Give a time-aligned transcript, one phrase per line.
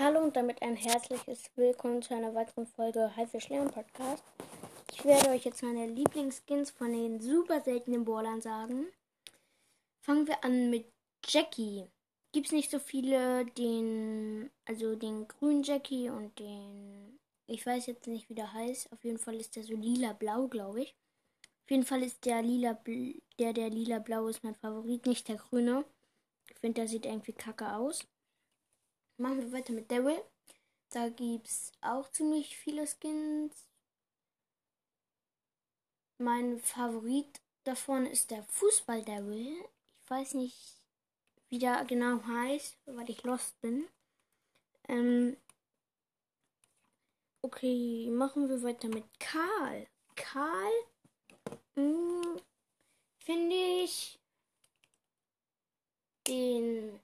[0.00, 4.24] Hallo und damit ein herzliches Willkommen zu einer weiteren Folge Haifisch Lernen Podcast.
[4.92, 8.86] Ich werde euch jetzt meine Lieblingsskins von den super seltenen Ballern sagen.
[10.00, 10.92] Fangen wir an mit
[11.24, 11.84] Jackie.
[12.32, 18.08] Gibt es nicht so viele, den, also den grünen Jackie und den, ich weiß jetzt
[18.08, 18.92] nicht, wie der heißt.
[18.92, 20.96] Auf jeden Fall ist der so lila-blau, glaube ich.
[21.62, 22.76] Auf jeden Fall ist der lila,
[23.38, 25.84] der, der lila-blau ist mein Favorit, nicht der grüne.
[26.50, 28.04] Ich finde, der sieht irgendwie kacke aus.
[29.16, 30.22] Machen wir weiter mit Daryl.
[30.90, 33.68] Da gibt es auch ziemlich viele Skins.
[36.18, 39.56] Mein Favorit davon ist der Fußball Daryl.
[40.02, 40.82] Ich weiß nicht,
[41.48, 43.88] wie der genau heißt, weil ich lost bin.
[44.88, 45.36] Ähm
[47.42, 49.86] okay, machen wir weiter mit Karl.
[50.16, 50.72] Karl
[51.76, 52.40] hm,
[53.18, 54.18] finde ich
[56.26, 57.00] den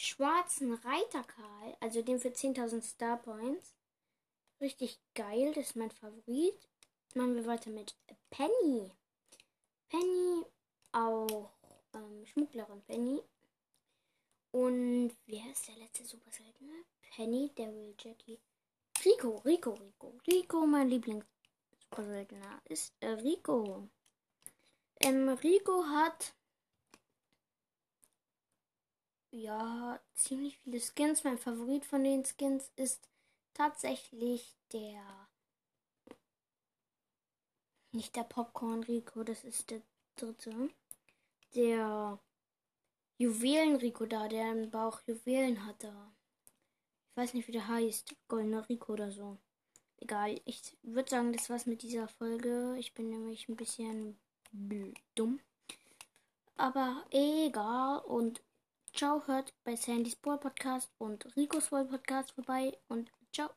[0.00, 3.74] schwarzen Reiter Karl, also den für 10.000 Star Points.
[4.60, 6.68] Richtig geil, das ist mein Favorit.
[7.14, 7.94] Machen wir weiter mit
[8.30, 8.90] Penny.
[9.88, 10.44] Penny,
[10.92, 11.50] auch
[11.92, 13.20] ähm, Schmugglerin Penny.
[14.52, 16.84] Und wer ist der letzte Super Seltene?
[17.14, 18.38] Penny, Daryl, Jackie.
[19.04, 20.14] Rico, Rico, Rico.
[20.26, 21.26] Rico, mein Lieblings
[21.78, 23.88] Super Seltener ist äh, Rico.
[25.00, 26.34] Ähm, Rico hat
[29.30, 31.24] ja, ziemlich viele Skins.
[31.24, 33.08] Mein Favorit von den Skins ist
[33.54, 35.28] tatsächlich der.
[37.92, 39.82] Nicht der Popcorn Rico, das ist der
[40.16, 40.70] dritte.
[41.54, 42.20] Der
[43.18, 46.12] Juwelen Rico da, der im Bauch Juwelen hat da.
[47.10, 48.14] Ich weiß nicht, wie der heißt.
[48.28, 49.36] Goldener Rico oder so.
[49.98, 50.40] Egal.
[50.44, 52.76] Ich würde sagen, das war's mit dieser Folge.
[52.78, 54.18] Ich bin nämlich ein bisschen
[55.14, 55.40] dumm.
[56.56, 57.98] Aber egal.
[58.00, 58.40] Und
[59.00, 63.50] Ciao, hört bei Sandys Ball Podcast und Ricos Ball Podcast vorbei und ciao.